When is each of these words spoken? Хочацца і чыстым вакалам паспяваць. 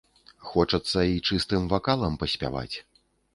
Хочацца 0.51 1.03
і 1.15 1.19
чыстым 1.27 1.67
вакалам 1.75 2.17
паспяваць. 2.25 2.75